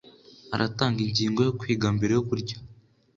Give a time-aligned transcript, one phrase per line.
[0.55, 2.57] Aratanga ingingo yo kwiga mbere yo kurya.